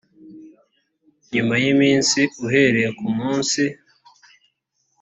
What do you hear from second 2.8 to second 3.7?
ku munsi